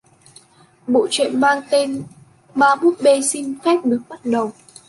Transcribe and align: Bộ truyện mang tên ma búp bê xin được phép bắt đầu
Bộ 0.87 1.07
truyện 1.11 1.39
mang 1.39 1.61
tên 1.69 2.03
ma 2.55 2.75
búp 2.81 2.93
bê 3.03 3.21
xin 3.21 3.53
được 3.63 3.81
phép 3.83 3.97
bắt 4.09 4.19
đầu 4.25 4.51